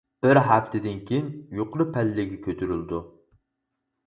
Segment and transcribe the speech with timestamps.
[0.25, 1.27] بىر ھەپتىدىن كىيىن
[1.59, 3.03] يۇقىرى پەللىگە كۆتۈرۈلىدۇ.